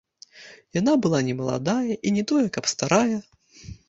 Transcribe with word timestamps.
Яна 0.77 0.93
была 1.05 1.19
не 1.27 1.35
маладая 1.41 1.97
і 2.07 2.13
не 2.15 2.23
тое 2.31 2.45
каб 2.57 2.65
старая. 2.73 3.17